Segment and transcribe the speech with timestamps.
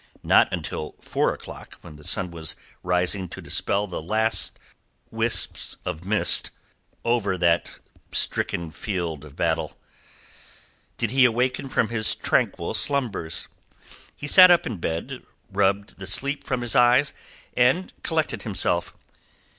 [0.23, 4.57] Not until four o'clock, when the sun was rising to dispel the last
[5.11, 6.49] wisps of mist
[7.05, 7.77] over that
[8.11, 9.77] stricken field of battle,
[10.97, 13.47] did he awaken from his tranquil slumbers.
[14.15, 17.13] He sat up in bed, rubbed the sleep from his eyes,
[17.55, 18.95] and collected himself.